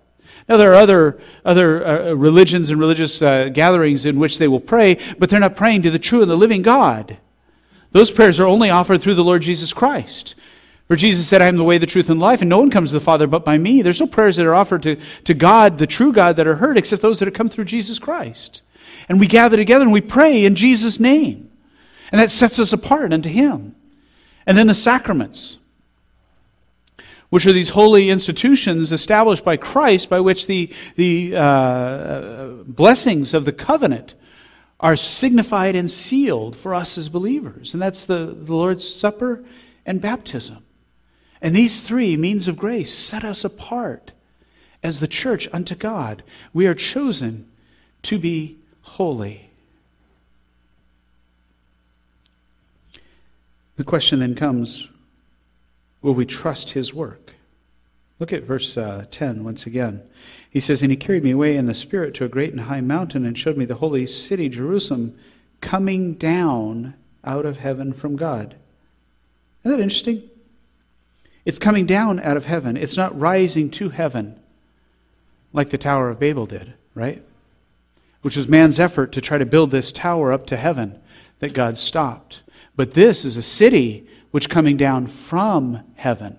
[0.49, 4.61] Now, there are other, other uh, religions and religious uh, gatherings in which they will
[4.61, 7.17] pray, but they're not praying to the true and the living God.
[7.93, 10.35] Those prayers are only offered through the Lord Jesus Christ.
[10.89, 12.91] For Jesus said, I am the way, the truth, and life, and no one comes
[12.91, 13.81] to the Father but by me.
[13.81, 16.77] There's no prayers that are offered to, to God, the true God, that are heard
[16.77, 18.61] except those that have come through Jesus Christ.
[19.09, 21.51] And we gather together and we pray in Jesus' name.
[22.13, 23.75] And that sets us apart unto Him.
[24.47, 25.57] And then the sacraments,
[27.31, 33.47] which are these holy institutions established by Christ by which the, the uh, blessings of
[33.47, 34.15] the covenant
[34.81, 37.73] are signified and sealed for us as believers.
[37.73, 39.43] And that's the, the Lord's Supper
[39.87, 40.64] and baptism.
[41.45, 44.13] And these three means of grace set us apart
[44.83, 46.23] as the church unto God.
[46.55, 47.47] We are chosen
[48.05, 49.51] to be holy.
[53.77, 54.89] The question then comes
[56.01, 57.35] will we trust his work?
[58.21, 60.01] Look at verse uh, 10 once again.
[60.49, 62.81] He says, And he carried me away in the Spirit to a great and high
[62.81, 65.19] mountain and showed me the holy city, Jerusalem,
[65.61, 68.55] coming down out of heaven from God.
[69.63, 70.31] Isn't that interesting?
[71.45, 72.77] It's coming down out of heaven.
[72.77, 74.39] It's not rising to heaven
[75.53, 77.23] like the Tower of Babel did, right?
[78.23, 80.99] Which was man's effort to try to build this tower up to heaven
[81.41, 82.43] that God stopped.
[82.77, 86.39] But this is a city which coming down from heaven.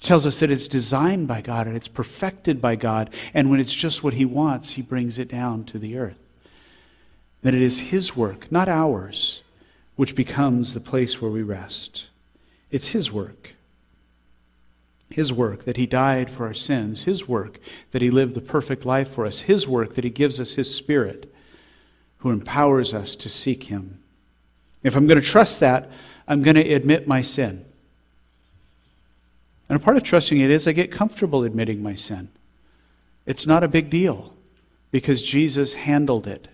[0.00, 3.10] Tells us that it's designed by God and it's perfected by God.
[3.34, 6.18] And when it's just what He wants, He brings it down to the earth.
[7.42, 9.42] That it is His work, not ours,
[9.96, 12.06] which becomes the place where we rest.
[12.70, 13.50] It's His work.
[15.10, 17.58] His work that He died for our sins, His work
[17.90, 20.72] that He lived the perfect life for us, His work that He gives us His
[20.72, 21.32] Spirit
[22.18, 23.98] who empowers us to seek Him.
[24.82, 25.90] If I'm going to trust that,
[26.28, 27.64] I'm going to admit my sin.
[29.68, 32.28] And a part of trusting it is I get comfortable admitting my sin.
[33.26, 34.34] It's not a big deal
[34.90, 36.48] because Jesus handled it.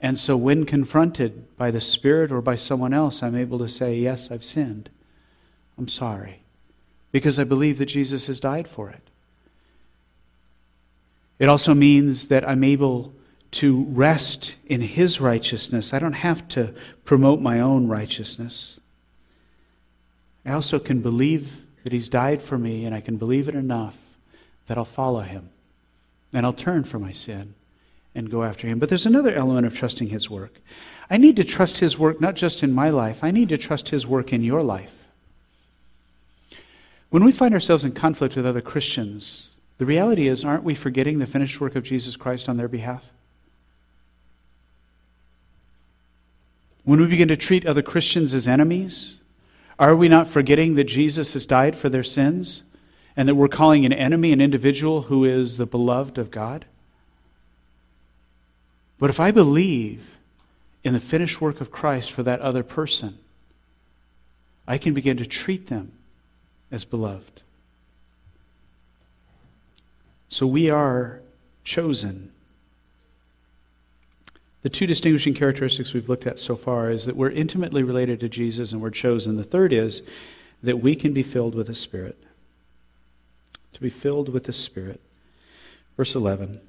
[0.00, 3.96] And so when confronted by the Spirit or by someone else, I'm able to say,
[3.96, 4.90] Yes, I've sinned.
[5.78, 6.43] I'm sorry
[7.14, 9.00] because I believe that Jesus has died for it.
[11.38, 13.12] It also means that I'm able
[13.52, 15.92] to rest in His righteousness.
[15.92, 16.74] I don't have to
[17.04, 18.80] promote my own righteousness.
[20.44, 21.48] I also can believe
[21.84, 23.94] that He's died for me, and I can believe it enough
[24.66, 25.50] that I'll follow Him.
[26.32, 27.54] And I'll turn from my sin
[28.16, 28.80] and go after Him.
[28.80, 30.58] But there's another element of trusting His work.
[31.08, 33.88] I need to trust His work not just in my life, I need to trust
[33.90, 34.90] His work in your life.
[37.14, 41.20] When we find ourselves in conflict with other Christians, the reality is, aren't we forgetting
[41.20, 43.04] the finished work of Jesus Christ on their behalf?
[46.82, 49.14] When we begin to treat other Christians as enemies,
[49.78, 52.64] are we not forgetting that Jesus has died for their sins
[53.16, 56.64] and that we're calling an enemy an individual who is the beloved of God?
[58.98, 60.02] But if I believe
[60.82, 63.16] in the finished work of Christ for that other person,
[64.66, 65.92] I can begin to treat them
[66.74, 67.40] as beloved.
[70.28, 71.20] So we are
[71.62, 72.32] chosen.
[74.62, 78.28] The two distinguishing characteristics we've looked at so far is that we're intimately related to
[78.28, 79.36] Jesus and we're chosen.
[79.36, 80.02] The third is
[80.64, 82.18] that we can be filled with the Spirit.
[83.74, 85.00] To be filled with the Spirit.
[85.96, 86.60] Verse 11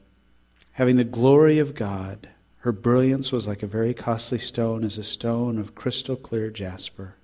[0.73, 5.03] Having the glory of God, her brilliance was like a very costly stone, as a
[5.03, 7.15] stone of crystal clear jasper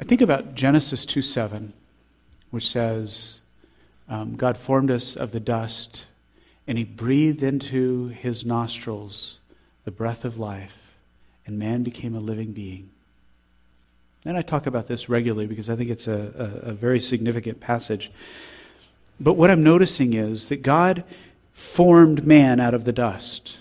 [0.00, 1.72] I think about Genesis 2 7,
[2.50, 3.34] which says,
[4.08, 6.06] um, God formed us of the dust,
[6.66, 9.38] and he breathed into his nostrils
[9.84, 10.76] the breath of life,
[11.46, 12.90] and man became a living being.
[14.24, 17.60] And I talk about this regularly because I think it's a, a, a very significant
[17.60, 18.10] passage.
[19.20, 21.04] But what I'm noticing is that God
[21.52, 23.58] formed man out of the dust.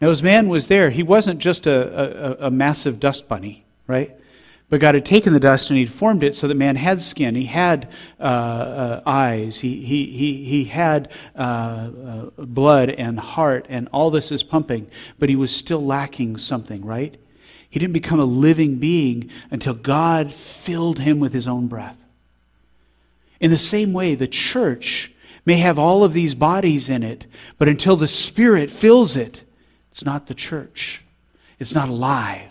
[0.00, 4.16] Now, as man was there, he wasn't just a, a, a massive dust bunny, right?
[4.70, 7.34] But God had taken the dust and He'd formed it so that man had skin,
[7.34, 7.88] he had
[8.20, 14.12] uh, uh, eyes, he, he, he, he had uh, uh, blood and heart, and all
[14.12, 17.16] this is pumping, but he was still lacking something, right?
[17.68, 21.96] He didn't become a living being until God filled him with His own breath.
[23.40, 25.10] In the same way, the church
[25.46, 27.26] may have all of these bodies in it,
[27.58, 29.40] but until the Spirit fills it,
[29.90, 31.02] it's not the church.
[31.58, 32.49] It's not alive.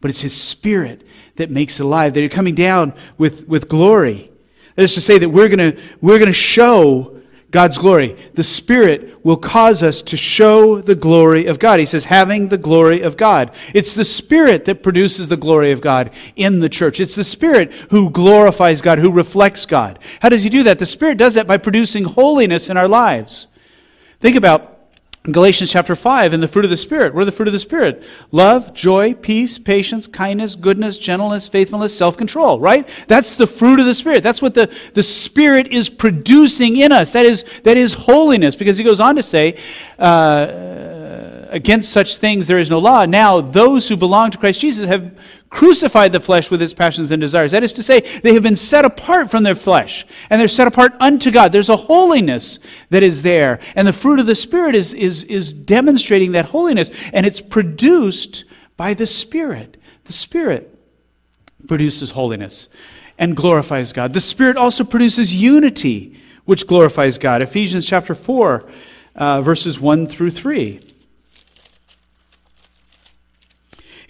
[0.00, 4.30] But it's His Spirit that makes alive, that you're coming down with, with glory.
[4.76, 7.20] That is to say that we're going we're going to show
[7.50, 8.16] God's glory.
[8.34, 11.80] The Spirit will cause us to show the glory of God.
[11.80, 13.52] He says, having the glory of God.
[13.74, 17.00] It's the Spirit that produces the glory of God in the church.
[17.00, 19.98] It's the Spirit who glorifies God, who reflects God.
[20.20, 20.78] How does He do that?
[20.78, 23.48] The Spirit does that by producing holiness in our lives.
[24.20, 24.79] Think about
[25.24, 27.12] Galatians chapter 5, and the fruit of the Spirit.
[27.12, 28.02] What are the fruit of the Spirit?
[28.32, 32.88] Love, joy, peace, patience, kindness, goodness, gentleness, faithfulness, self control, right?
[33.06, 34.22] That's the fruit of the Spirit.
[34.22, 37.10] That's what the, the Spirit is producing in us.
[37.10, 39.58] That is, that is holiness, because he goes on to say,
[39.98, 40.99] uh,
[41.50, 43.04] against such things there is no law.
[43.04, 45.18] Now, those who belong to Christ Jesus have
[45.50, 47.50] crucified the flesh with its passions and desires.
[47.50, 50.68] That is to say, they have been set apart from their flesh, and they're set
[50.68, 51.52] apart unto God.
[51.52, 55.52] There's a holiness that is there, and the fruit of the Spirit is, is, is
[55.52, 58.44] demonstrating that holiness, and it's produced
[58.76, 59.76] by the Spirit.
[60.04, 60.78] The Spirit
[61.66, 62.68] produces holiness
[63.18, 64.12] and glorifies God.
[64.12, 67.42] The Spirit also produces unity, which glorifies God.
[67.42, 68.70] Ephesians chapter 4,
[69.16, 70.89] uh, verses 1 through 3.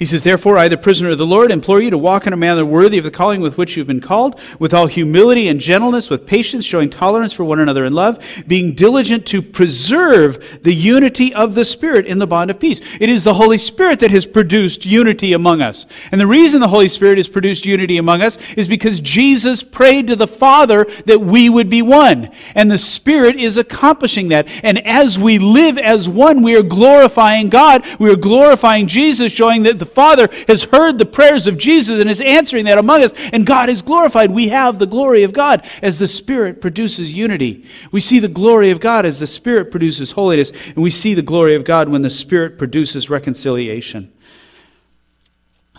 [0.00, 2.36] He says, Therefore, I, the prisoner of the Lord, implore you to walk in a
[2.36, 6.08] manner worthy of the calling with which you've been called, with all humility and gentleness,
[6.08, 11.34] with patience, showing tolerance for one another in love, being diligent to preserve the unity
[11.34, 12.80] of the Spirit in the bond of peace.
[12.98, 15.84] It is the Holy Spirit that has produced unity among us.
[16.12, 20.06] And the reason the Holy Spirit has produced unity among us is because Jesus prayed
[20.06, 22.30] to the Father that we would be one.
[22.54, 24.48] And the Spirit is accomplishing that.
[24.62, 27.84] And as we live as one, we are glorifying God.
[27.98, 32.10] We are glorifying Jesus, showing that the Father has heard the prayers of Jesus and
[32.10, 34.30] is answering that among us, and God is glorified.
[34.30, 37.64] We have the glory of God as the Spirit produces unity.
[37.92, 41.22] We see the glory of God as the Spirit produces holiness, and we see the
[41.22, 44.12] glory of God when the Spirit produces reconciliation.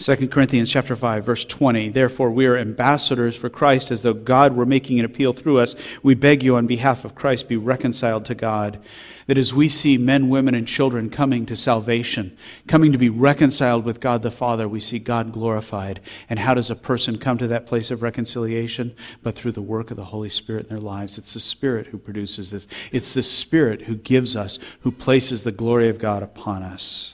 [0.02, 4.56] 2 Corinthians chapter 5 verse 20 Therefore we are ambassadors for Christ as though God
[4.56, 8.26] were making an appeal through us we beg you on behalf of Christ be reconciled
[8.26, 8.82] to God
[9.28, 12.38] that as we see men, women, and children coming to salvation,
[12.68, 16.02] coming to be reconciled with God the Father, we see God glorified.
[16.30, 18.94] And how does a person come to that place of reconciliation?
[19.24, 21.18] But through the work of the Holy Spirit in their lives.
[21.18, 25.52] It's the Spirit who produces this, it's the Spirit who gives us, who places the
[25.54, 27.14] glory of God upon us.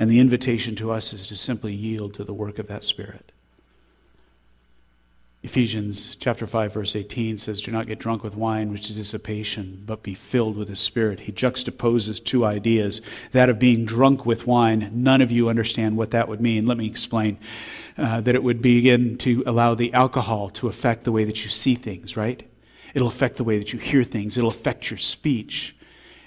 [0.00, 3.32] And the invitation to us is to simply yield to the work of that Spirit.
[5.42, 9.82] Ephesians chapter 5 verse 18 says, "Do not get drunk with wine, which is dissipation,
[9.84, 14.46] but be filled with the Spirit." He juxtaposes two ideas, that of being drunk with
[14.46, 14.90] wine.
[14.90, 16.64] None of you understand what that would mean.
[16.64, 17.36] Let me explain.
[17.98, 21.50] Uh, that it would begin to allow the alcohol to affect the way that you
[21.50, 22.42] see things, right?
[22.94, 24.38] It'll affect the way that you hear things.
[24.38, 25.74] It'll affect your speech.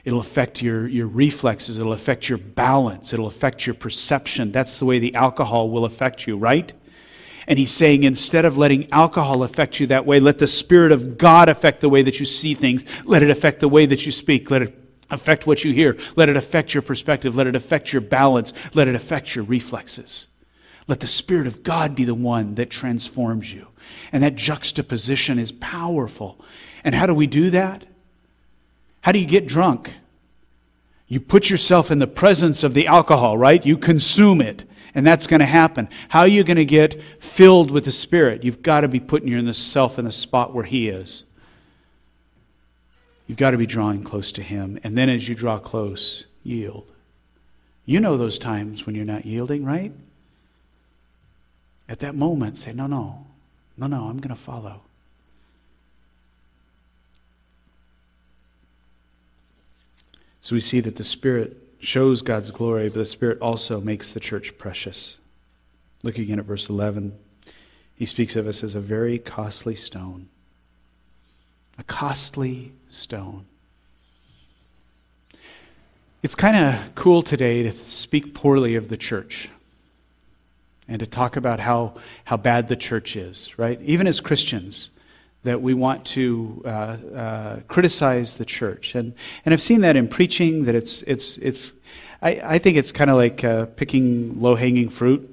[0.05, 1.79] It'll affect your, your reflexes.
[1.79, 3.13] It'll affect your balance.
[3.13, 4.51] It'll affect your perception.
[4.51, 6.73] That's the way the alcohol will affect you, right?
[7.47, 11.17] And he's saying instead of letting alcohol affect you that way, let the Spirit of
[11.17, 12.83] God affect the way that you see things.
[13.05, 14.51] Let it affect the way that you speak.
[14.51, 14.77] Let it
[15.09, 15.97] affect what you hear.
[16.15, 17.35] Let it affect your perspective.
[17.35, 18.53] Let it affect your balance.
[18.73, 20.27] Let it affect your reflexes.
[20.87, 23.67] Let the Spirit of God be the one that transforms you.
[24.11, 26.43] And that juxtaposition is powerful.
[26.83, 27.85] And how do we do that?
[29.03, 29.91] How do you get drunk?
[31.09, 33.63] You put yourself in the presence of the alcohol, right?
[33.63, 34.63] You consume it.
[34.95, 35.89] And that's going to happen.
[36.07, 38.43] How are you going to get filled with the Spirit?
[38.43, 41.23] You've got to be putting yourself in the spot where He is.
[43.27, 44.79] You've got to be drawing close to Him.
[44.83, 46.89] And then as you draw close, yield.
[47.85, 49.91] You know those times when you're not yielding, right?
[51.89, 53.25] At that moment, say, No, no,
[53.77, 54.81] no, no, I'm going to follow.
[60.43, 64.19] So we see that the Spirit shows God's glory, but the Spirit also makes the
[64.19, 65.15] church precious.
[66.03, 67.17] Look again at verse 11.
[67.95, 70.27] He speaks of us as a very costly stone.
[71.79, 73.45] A costly stone.
[76.21, 79.49] It's kind of cool today to speak poorly of the church
[80.89, 83.81] and to talk about how, how bad the church is, right?
[83.81, 84.89] Even as Christians,
[85.43, 88.95] that we want to uh, uh, criticize the church.
[88.95, 89.13] And,
[89.45, 91.73] and I've seen that in preaching, that it's, it's, it's
[92.21, 95.29] I, I think it's kind of like uh, picking low hanging fruit.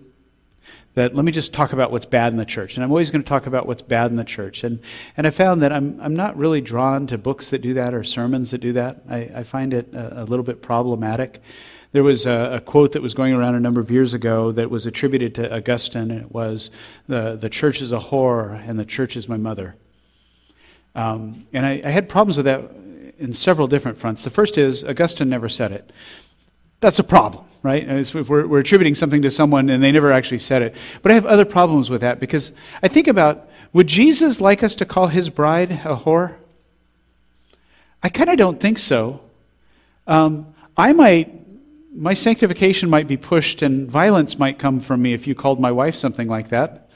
[0.95, 2.75] That let me just talk about what's bad in the church.
[2.75, 4.65] And I'm always going to talk about what's bad in the church.
[4.65, 4.81] And,
[5.17, 8.03] and I found that I'm, I'm not really drawn to books that do that or
[8.03, 9.05] sermons that do that.
[9.09, 11.41] I, I find it a, a little bit problematic.
[11.93, 14.69] There was a, a, quote that was going around a number of years ago that
[14.69, 16.71] was attributed to Augustine, and it was,
[17.09, 19.77] The, the church is a whore, and the church is my mother.
[20.95, 22.73] Um, and I, I, had problems with that
[23.19, 24.25] in several different fronts.
[24.25, 25.93] The first is Augustine never said it.
[26.81, 27.89] That's a problem, right?
[27.89, 30.75] If we're, we're attributing something to someone and they never actually said it.
[31.03, 32.51] But I have other problems with that because
[32.83, 36.35] I think about would Jesus like us to call his bride a whore?
[38.03, 39.21] I kind of don't think so.
[40.07, 41.33] Um, I might,
[41.95, 45.71] my sanctification might be pushed and violence might come from me if you called my
[45.71, 46.89] wife something like that.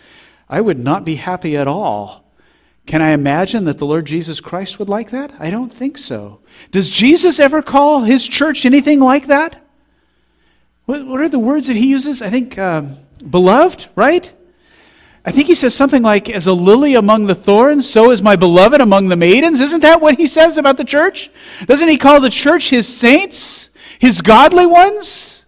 [0.49, 2.24] I would not be happy at all.
[2.87, 5.33] Can I imagine that the Lord Jesus Christ would like that?
[5.39, 6.41] I don't think so.
[6.71, 9.63] Does Jesus ever call his church anything like that?
[10.85, 12.21] What, what are the words that he uses?
[12.21, 12.99] I think, um,
[13.31, 14.31] beloved, right?
[15.25, 18.37] I think he says something like, as a lily among the thorns, so is my
[18.37, 19.61] beloved among the maidens.
[19.61, 21.31] Isn't that what he says about the church?
[21.67, 25.41] Doesn't he call the church his saints, his godly ones?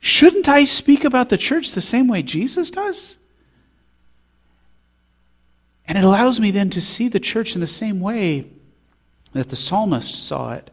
[0.00, 3.16] Shouldn't I speak about the church the same way Jesus does?
[5.90, 8.46] And it allows me then to see the church in the same way
[9.32, 10.70] that the psalmist saw it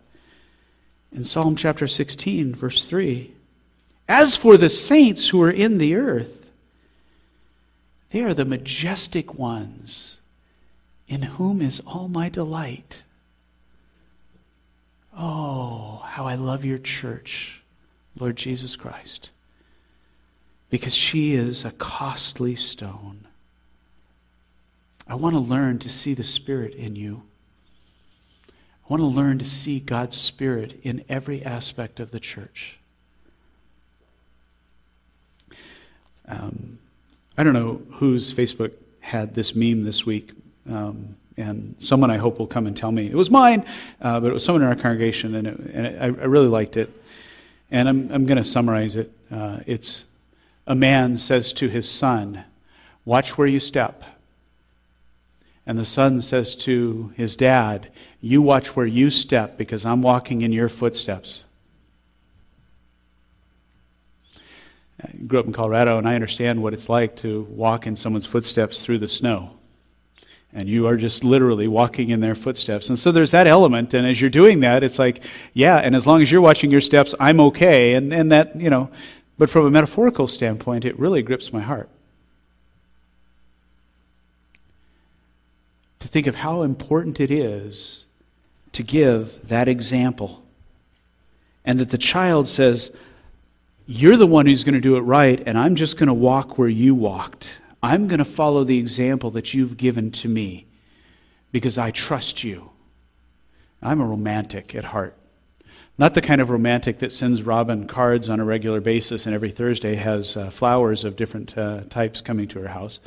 [1.12, 3.34] in Psalm chapter 16, verse 3.
[4.08, 6.46] As for the saints who are in the earth,
[8.12, 10.18] they are the majestic ones
[11.08, 12.98] in whom is all my delight.
[15.18, 17.60] Oh, how I love your church,
[18.20, 19.32] Lord Jesus Christ,
[20.70, 23.27] because she is a costly stone.
[25.10, 27.22] I want to learn to see the Spirit in you.
[28.50, 32.78] I want to learn to see God's Spirit in every aspect of the church.
[36.28, 36.78] Um,
[37.38, 40.32] I don't know whose Facebook had this meme this week,
[40.70, 43.08] um, and someone I hope will come and tell me.
[43.08, 43.66] It was mine,
[44.02, 46.76] uh, but it was someone in our congregation, and, it, and it, I, really liked
[46.76, 46.92] it.
[47.72, 49.12] And I'm, I'm going to summarize it.
[49.32, 50.04] Uh, it's
[50.66, 52.44] a man says to his son,
[53.06, 54.04] Watch where you step.
[55.68, 57.92] And the son says to his dad,
[58.22, 61.44] You watch where you step because I'm walking in your footsteps.
[65.04, 68.26] I grew up in Colorado, and I understand what it's like to walk in someone's
[68.26, 69.52] footsteps through the snow.
[70.54, 72.88] And you are just literally walking in their footsteps.
[72.88, 73.94] And so there's that element.
[73.94, 75.22] And as you're doing that, it's like,
[75.54, 77.94] yeah, and as long as you're watching your steps, I'm okay.
[77.94, 78.90] And, and that, you know,
[79.38, 81.90] but from a metaphorical standpoint, it really grips my heart.
[86.08, 88.06] To think of how important it is
[88.72, 90.42] to give that example.
[91.66, 92.92] And that the child says,
[93.88, 96.58] you're the one who's going to do it right, and I'm just going to walk
[96.58, 97.50] where you walked.
[97.84, 100.66] I'm going to follow the example that you've given to me
[101.52, 102.70] because I trust you.
[103.82, 105.14] I'm a romantic at heart.
[105.98, 109.52] Not the kind of romantic that sends Robin cards on a regular basis and every
[109.52, 113.00] Thursday has uh, flowers of different uh, types coming to her house,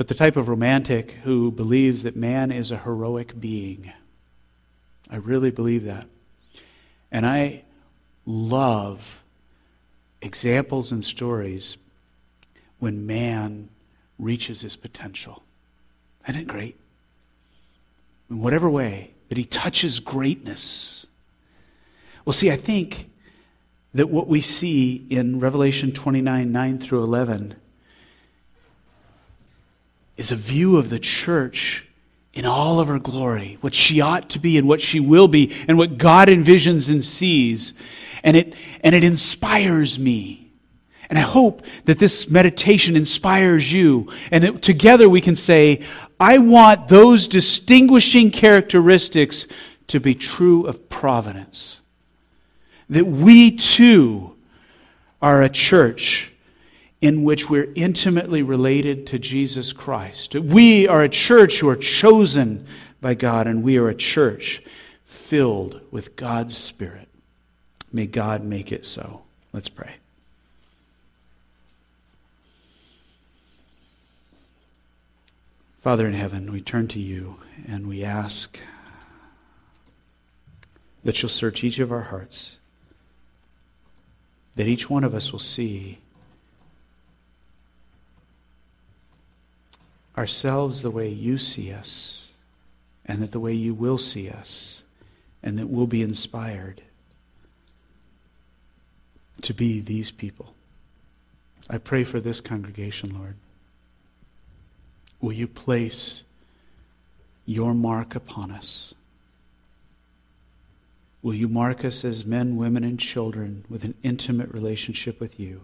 [0.00, 3.92] but the type of romantic who believes that man is a heroic being.
[5.10, 6.06] I really believe that.
[7.12, 7.64] And I
[8.24, 9.02] love
[10.22, 11.76] examples and stories
[12.78, 13.68] when man
[14.18, 15.42] reaches his potential.
[16.26, 16.80] Isn't it great?
[18.30, 21.04] In whatever way, that he touches greatness.
[22.24, 23.10] Well, see, I think
[23.92, 27.56] that what we see in Revelation 29 9 through 11
[30.20, 31.82] is a view of the church
[32.34, 35.50] in all of her glory, what she ought to be and what she will be,
[35.66, 37.72] and what God envisions and sees.
[38.22, 38.52] And it,
[38.82, 40.52] and it inspires me.
[41.08, 45.86] And I hope that this meditation inspires you, and that together we can say,
[46.20, 49.46] I want those distinguishing characteristics
[49.86, 51.80] to be true of providence.
[52.90, 54.36] That we too
[55.22, 56.30] are a church
[57.00, 60.34] in which we're intimately related to Jesus Christ.
[60.34, 62.66] We are a church who are chosen
[63.00, 64.62] by God, and we are a church
[65.06, 67.08] filled with God's Spirit.
[67.92, 69.22] May God make it so.
[69.52, 69.94] Let's pray.
[75.82, 77.36] Father in heaven, we turn to you
[77.66, 78.58] and we ask
[81.04, 82.56] that you'll search each of our hearts,
[84.56, 85.99] that each one of us will see
[90.16, 92.26] ourselves the way you see us,
[93.06, 94.82] and that the way you will see us,
[95.42, 96.82] and that we'll be inspired
[99.42, 100.54] to be these people.
[101.68, 103.36] I pray for this congregation, Lord.
[105.20, 106.22] Will you place
[107.46, 108.94] your mark upon us?
[111.22, 115.62] Will you mark us as men, women, and children with an intimate relationship with you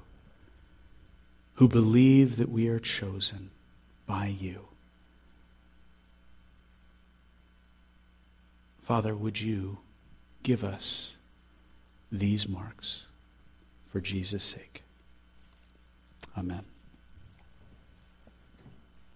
[1.55, 3.51] who believe that we are chosen
[4.07, 4.61] by you?
[8.83, 9.79] Father, would you
[10.43, 11.13] give us
[12.13, 13.03] these marks
[13.91, 14.83] for Jesus' sake.
[16.37, 16.65] Amen.